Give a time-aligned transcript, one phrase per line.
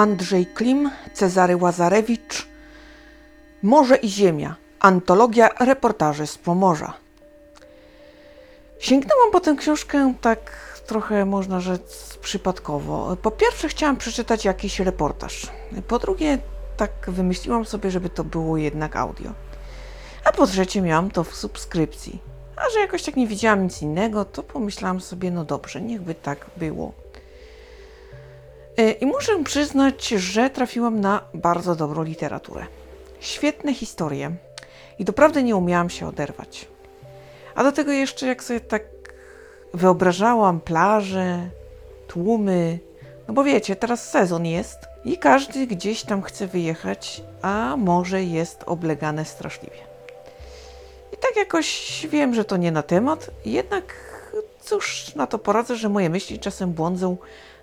[0.00, 2.48] Andrzej Klim, Cezary Łazarewicz,
[3.62, 4.56] Morze i Ziemia.
[4.80, 6.92] Antologia reportaży z Pomorza.
[8.78, 10.40] Sięgnęłam po tę książkę tak
[10.86, 13.16] trochę, można rzec, przypadkowo.
[13.22, 15.46] Po pierwsze, chciałam przeczytać jakiś reportaż.
[15.88, 16.38] Po drugie,
[16.76, 19.30] tak wymyśliłam sobie, żeby to było jednak audio.
[20.24, 22.22] A po trzecie, miałam to w subskrypcji.
[22.56, 26.46] A że jakoś tak nie widziałam nic innego, to pomyślałam sobie, no dobrze, niechby tak
[26.56, 26.92] było.
[28.80, 32.66] E, I muszę przyznać, że trafiłam na bardzo dobrą literaturę.
[33.20, 34.30] Świetne historie.
[34.98, 36.68] I doprawdy nie umiałam się oderwać.
[37.54, 38.82] A do tego jeszcze, jak sobie tak
[39.74, 41.48] wyobrażałam plaże,
[42.08, 42.78] tłumy,
[43.28, 48.62] no bo wiecie, teraz sezon jest i każdy gdzieś tam chce wyjechać, a morze jest
[48.66, 49.80] oblegane straszliwie.
[51.12, 53.94] I tak jakoś wiem, że to nie na temat, jednak
[54.60, 57.16] cóż na to poradzę, że moje myśli czasem błądzą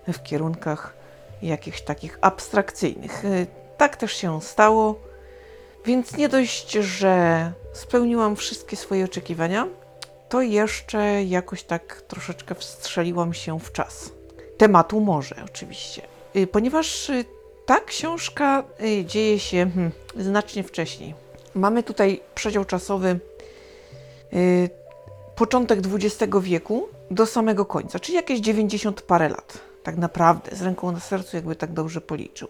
[0.08, 0.97] w kierunkach
[1.42, 3.24] jakichś takich abstrakcyjnych.
[3.24, 5.00] Y, Tak też się stało,
[5.84, 9.66] więc nie dość, że spełniłam wszystkie swoje oczekiwania,
[10.28, 14.10] to jeszcze jakoś tak troszeczkę wstrzeliłam się w czas.
[14.56, 16.02] Tematu morze oczywiście,
[16.36, 17.24] Y, ponieważ y,
[17.66, 18.64] ta książka
[19.04, 21.14] dzieje się hmm, znacznie wcześniej.
[21.54, 23.18] Mamy tutaj przedział czasowy
[25.36, 29.67] początek XX wieku do samego końca, czyli jakieś 90 parę lat.
[29.82, 32.48] Tak naprawdę, z ręką na sercu, jakby tak dobrze policzył.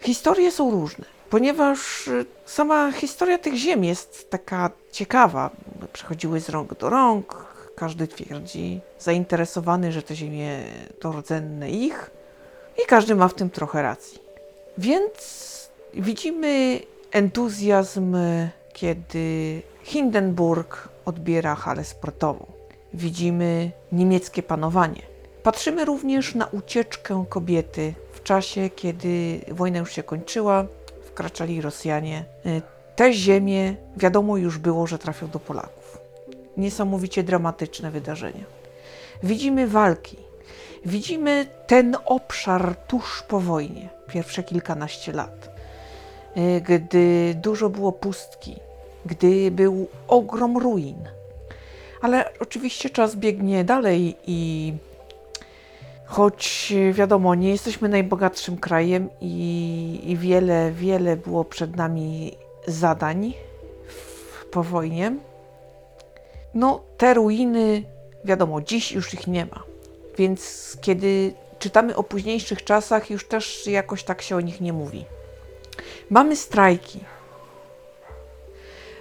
[0.00, 5.50] Historie są różne, ponieważ y, sama historia tych ziem jest taka ciekawa.
[5.92, 10.58] Przechodziły z rąk do rąk, każdy twierdzi zainteresowany, że te ziemie
[11.00, 12.10] to rdzenne ich
[12.84, 14.18] i każdy ma w tym trochę racji.
[14.78, 16.80] Więc widzimy
[17.12, 18.16] entuzjazm,
[18.72, 22.46] kiedy Hindenburg odbiera halę sportową.
[22.94, 25.02] Widzimy niemieckie panowanie.
[25.48, 30.66] Patrzymy również na ucieczkę kobiety w czasie, kiedy wojna już się kończyła,
[31.04, 32.24] wkraczali Rosjanie.
[32.46, 32.62] Y,
[32.96, 35.98] Te ziemie wiadomo już było, że trafią do Polaków.
[36.56, 38.44] Niesamowicie dramatyczne wydarzenia.
[39.22, 40.16] Widzimy walki.
[40.86, 45.50] Widzimy ten obszar tuż po wojnie, pierwsze kilkanaście lat,
[46.36, 48.56] y, gdy dużo było pustki,
[49.06, 51.08] gdy był ogrom ruin.
[52.00, 54.72] Ale oczywiście czas biegnie dalej i
[56.08, 62.36] choć wiadomo, nie jesteśmy najbogatszym krajem i, i wiele, wiele było przed nami
[62.66, 63.34] zadań
[63.88, 65.12] w, po wojnie,
[66.54, 67.82] no te ruiny,
[68.24, 69.62] wiadomo, dziś już ich nie ma.
[70.18, 75.04] Więc kiedy czytamy o późniejszych czasach, już też jakoś tak się o nich nie mówi.
[76.10, 77.00] Mamy strajki,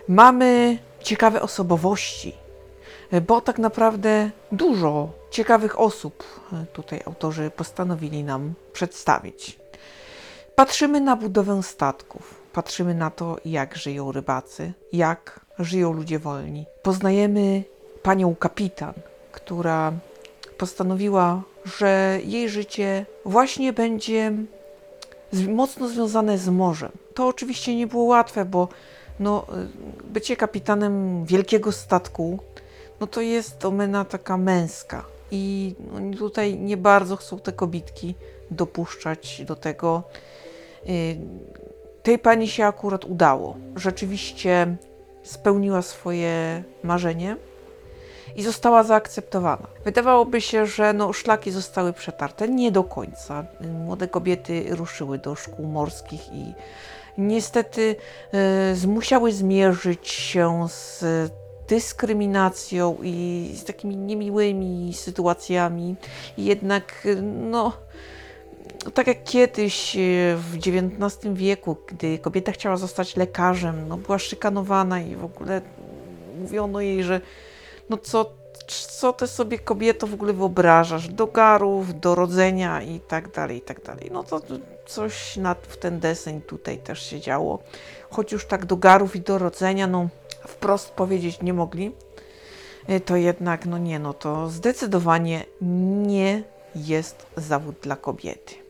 [0.08, 2.36] mamy ciekawe osobowości,
[3.28, 6.24] bo tak naprawdę dużo ciekawych osób
[6.54, 9.60] e, tutaj autorzy postanowili nam przedstawić.
[10.56, 16.66] Patrzymy na budowę statków, patrzymy na to, jak żyją rybacy, jak żyją ludzie wolni.
[16.82, 17.64] Poznajemy
[18.04, 18.94] panią kapitan,
[19.32, 19.94] która
[20.58, 24.32] postanowiła, że jej życie właśnie będzie
[25.48, 26.92] mocno związane z morzem.
[27.14, 28.68] To oczywiście nie było łatwe, bo
[29.20, 29.46] no,
[30.04, 32.40] y, bycie kapitanem wielkiego statku,
[33.00, 35.06] no to jest domena taka męska.
[35.32, 38.16] I no, tutaj nie bardzo chcą te kobitki
[38.52, 40.04] dopuszczać do tego.
[40.90, 41.18] Y,
[42.04, 43.58] Tej pani się akurat udało.
[43.76, 44.76] Rzeczywiście
[45.24, 47.36] spełniła swoje marzenie
[48.36, 49.68] i została zaakceptowana.
[49.86, 52.48] Wydawałoby się, że no, szlaki zostały przetarte.
[52.48, 53.46] Nie do końca.
[53.86, 56.54] Młode kobiety ruszyły do szkół morskich i
[57.18, 57.96] niestety
[58.84, 61.04] e, musiały zmierzyć się z
[61.68, 65.96] dyskryminacją i z takimi niemiłymi sytuacjami.
[66.38, 67.08] Jednak,
[67.52, 67.74] no,
[68.94, 70.00] tak jak kiedyś e,
[70.36, 75.62] w XIX wieku, gdy kobieta chciała zostać lekarzem, no, była szykanowana i w ogóle
[76.40, 77.22] mówiono jej, że
[77.90, 78.34] no co,
[78.68, 81.08] co ty sobie kobieto w ogóle wyobrażasz?
[81.08, 84.10] Do garów, do rodzenia i tak dalej, i tak dalej.
[84.12, 84.42] No to
[84.86, 85.38] coś
[85.68, 87.60] w ten deseń tutaj też się działo.
[88.10, 90.10] Choć już tak do garów i do rodzenia, no
[90.48, 91.92] wprost powiedzieć nie mogli,
[92.90, 96.44] y, to jednak, no nie, no to zdecydowanie nie
[96.76, 98.68] jest zawód dla kobiety.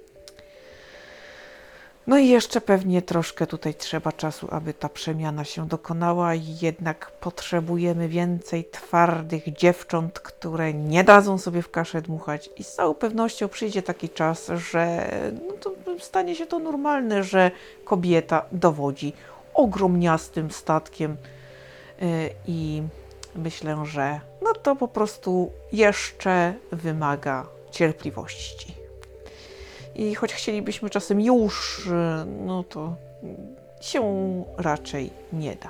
[2.07, 8.07] No i jeszcze pewnie troszkę tutaj trzeba czasu, aby ta przemiana się dokonała, jednak potrzebujemy
[8.07, 12.49] więcej twardych dziewcząt, które nie dadzą sobie w kaszę dmuchać.
[12.57, 15.11] I z całą pewnością przyjdzie taki czas, że
[15.47, 17.51] no to stanie się to normalne, że
[17.85, 19.13] kobieta dowodzi
[19.53, 21.17] ogromniastym statkiem.
[22.01, 22.83] Yy, I
[23.35, 28.75] myślę, że no to po prostu jeszcze wymaga cierpliwości.
[29.95, 32.95] I choć chcielibyśmy czasem już, e, no to
[33.81, 34.03] się
[34.57, 35.69] raczej nie da.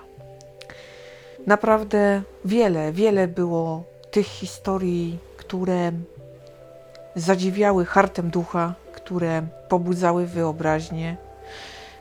[1.47, 5.91] Naprawdę wiele, wiele było tych historii, które
[7.15, 11.17] zadziwiały hartem ducha, które pobudzały wyobraźnię,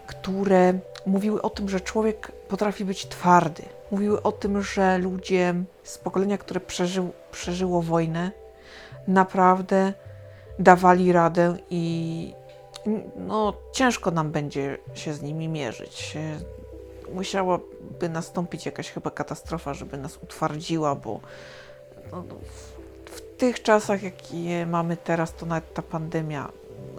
[0.07, 3.63] które mówiły o tym, że człowiek potrafi być twardy.
[3.91, 8.31] Mówiły o tym, że ludzie z pokolenia, które przeżył, przeżyło wojnę,
[9.09, 9.93] naprawdę
[10.59, 12.33] dawali radę i
[13.17, 16.19] no, ciężko nam będzie się z nimi mierzyć.
[17.15, 21.21] Musiałaby nastąpić jakaś chyba katastrofa, żeby nas utwardziła, bo
[22.13, 26.49] no, no, w, w tych czasach, jakie mamy teraz, to nawet ta pandemia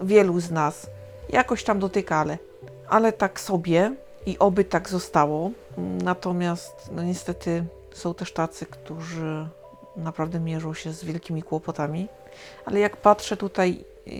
[0.02, 0.86] wielu z nas
[1.28, 2.38] jakoś tam dotyka, ale,
[2.88, 3.94] ale tak sobie
[4.26, 5.50] i oby tak zostało.
[6.02, 9.48] Natomiast no niestety są też tacy, którzy
[9.96, 12.08] naprawdę mierzą się z wielkimi kłopotami.
[12.64, 14.12] Ale jak patrzę tutaj yy,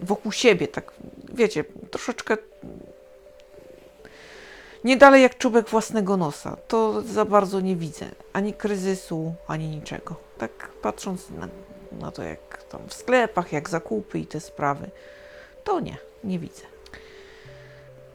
[0.00, 0.92] wokół siebie, tak
[1.34, 2.36] wiecie, troszeczkę
[4.84, 10.14] nie dalej jak czubek własnego nosa, to za bardzo nie widzę ani kryzysu, ani niczego.
[10.38, 11.48] Tak patrząc na,
[12.00, 14.90] na to, jak tam w sklepach, jak zakupy i te sprawy,
[15.64, 16.75] to nie, nie widzę.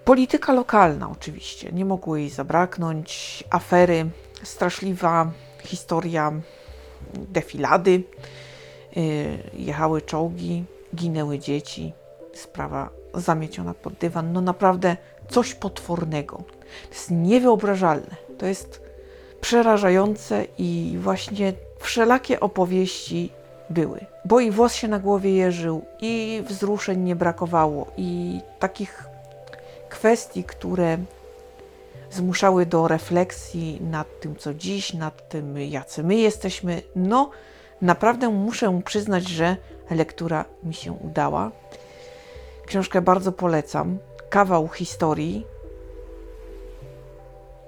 [0.06, 3.44] Polityka lokalna oczywiście, nie mogło jej zabraknąć.
[3.50, 4.10] Afery,
[4.44, 5.32] straszliwa
[5.64, 6.32] historia
[7.14, 8.04] defilady,
[8.96, 9.04] yy,
[9.54, 10.64] jechały czołgi,
[10.96, 11.94] ginęły dzieci,
[12.34, 14.34] sprawa zamieciona pod dywan.
[14.34, 14.98] No naprawdę
[15.30, 16.38] coś potwornego.
[16.90, 18.16] To jest niewyobrażalne.
[18.38, 18.82] To jest
[19.42, 23.32] przerażające i właśnie wszelakie opowieści
[23.70, 24.06] były.
[24.26, 29.11] Bo i włos się na głowie jeżył, i wzruszeń nie brakowało, i takich
[29.92, 30.98] kwestii, które
[32.12, 36.82] zmuszały do refleksji nad tym, co dziś, nad tym, jacy my jesteśmy.
[36.96, 37.30] No,
[37.82, 39.58] naprawdę muszę przyznać, że
[39.90, 41.52] lektura mi się udała.
[42.66, 43.98] Książkę bardzo polecam.
[44.30, 45.46] Kawał historii.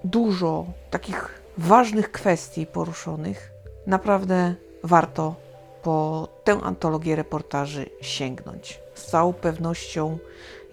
[0.04, 3.52] Dużo takich ważnych kwestii poruszonych.
[3.88, 5.36] Naprawdę warto
[5.83, 8.80] po tę antologię reportaży sięgnąć.
[8.94, 10.18] Z całą pewnością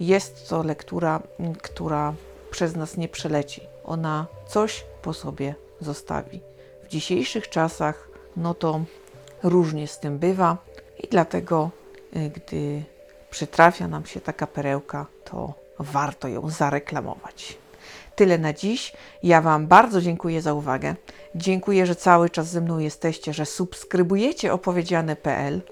[0.00, 1.22] jest to lektura,
[1.62, 2.14] która
[2.50, 3.62] przez nas nie przeleci.
[3.84, 6.40] Ona coś po sobie zostawi.
[6.84, 8.80] W dzisiejszych czasach, no to
[9.42, 10.56] różnie z tym bywa
[10.98, 11.70] i dlatego,
[12.16, 12.82] y, gdy
[13.30, 17.58] przytrafia nam się taka perełka, to warto ją zareklamować.
[18.20, 18.92] Tyle na dziś.
[19.22, 20.94] Ja Wam bardzo dziękuję za uwagę.
[21.34, 25.62] Dziękuję, że cały czas ze mną jesteście, że subskrybujecie opowiedziane.pl,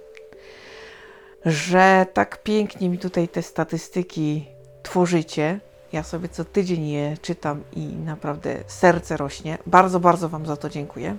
[1.45, 4.47] że tak pięknie mi tutaj te statystyki
[4.83, 5.61] tworzycie.
[5.93, 9.59] Ja sobie co tydzień je czytam i naprawdę serce rośnie.
[9.67, 11.17] Bardzo, bardzo Wam za to dziękuję.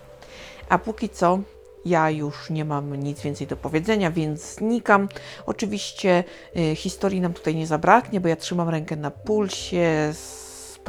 [0.70, 1.40] A póki co,
[1.86, 5.10] ja już nie mam nic więcej do powiedzenia, więc znikam.
[5.46, 6.24] Oczywiście
[6.58, 10.14] y, historii nam tutaj nie zabraknie, bo ja trzymam rękę na pulsie,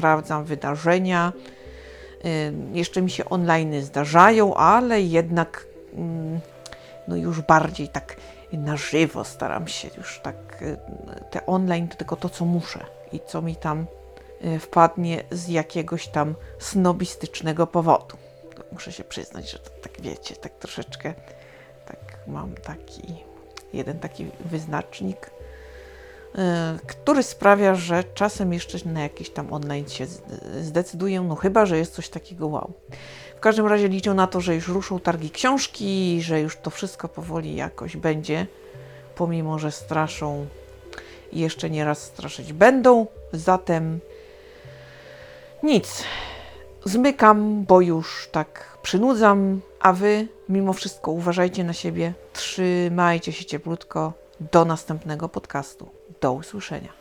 [0.01, 1.33] sprawdzam wydarzenia.
[2.25, 5.97] Y, jeszcze mi się online zdarzają, ale jednak y,
[7.09, 8.17] no już bardziej tak
[8.53, 10.77] na żywo staram się już tak y,
[11.31, 13.87] te online to tylko to, co muszę i co mi tam
[14.45, 18.17] y, wpadnie z jakiegoś tam snobistycznego powodu.
[18.73, 21.15] Muszę się przyznać, że to tak wiecie, tak troszeczkę
[21.87, 23.15] tak mam taki
[23.73, 25.40] jeden taki wyznacznik, y,
[26.87, 30.07] który sprawia, że czasem jeszcze na jakiś tam online się
[30.61, 32.73] zdecyduję, no chyba, że jest coś takiego wow.
[33.37, 37.09] W każdym razie liczę na to, że już ruszą targi książki, że już to wszystko
[37.09, 38.47] powoli jakoś będzie,
[39.15, 40.47] pomimo że straszą
[41.33, 43.07] i jeszcze nie raz straszyć będą.
[43.33, 44.01] Zatem
[45.63, 46.05] nic.
[46.85, 54.13] Zmykam, bo już tak przynudzam, a wy mimo wszystko uważajcie na siebie, trzymajcie się cieplutko.
[54.41, 55.89] Do następnego podcastu.
[56.21, 56.93] Do usłyszenia.